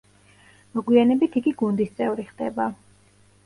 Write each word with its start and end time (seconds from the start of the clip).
მოგვიანებით 0.77 1.39
იგი 1.43 1.55
გუნდის 1.61 1.95
წევრი 2.03 2.29
ხდება. 2.33 2.69